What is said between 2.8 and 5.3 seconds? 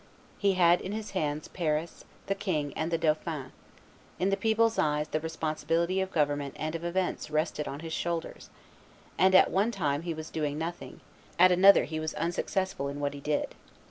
the dauphin; in the people's eyes the